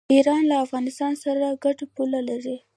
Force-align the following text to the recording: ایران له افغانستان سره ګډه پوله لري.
ایران 0.13 0.43
له 0.51 0.55
افغانستان 0.65 1.13
سره 1.23 1.59
ګډه 1.63 1.85
پوله 1.95 2.19
لري. 2.29 2.57